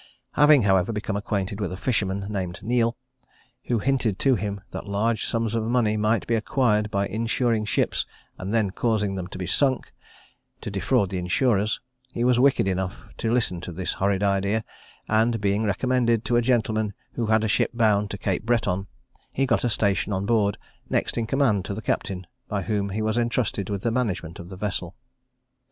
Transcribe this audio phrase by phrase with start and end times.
[0.31, 2.97] Having, however, become acquainted with a fisherman named Neale,
[3.65, 8.07] who hinted to him that large sums of money might be acquired by insuring ships,
[8.35, 9.93] and then causing them to be sunk,
[10.61, 11.79] to defraud the insurers,
[12.15, 14.63] he was wicked enough to listen to this horrid idea;
[15.07, 18.87] and, being recommended to a gentleman who had a ship bound to Cape Breton,
[19.31, 20.57] he got a station on board,
[20.89, 24.49] next in command to the captain, by whom he was entrusted with the management of
[24.49, 24.95] the vessel.